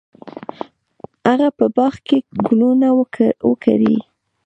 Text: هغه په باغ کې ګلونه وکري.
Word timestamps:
هغه 1.29 1.47
په 1.57 1.65
باغ 1.75 1.95
کې 2.07 2.17
ګلونه 2.45 2.87
وکري. 3.49 3.95